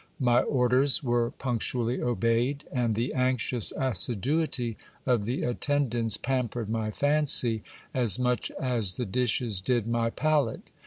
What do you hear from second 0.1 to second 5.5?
My orders were punctually obeyed; and the anxious assiduity of the